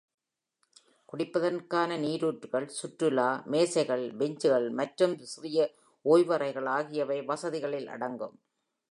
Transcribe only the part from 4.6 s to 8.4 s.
மற்றும் சிறிய ஓய்வறைகள் ஆகியவை வசதிகளில் அடங்கும்.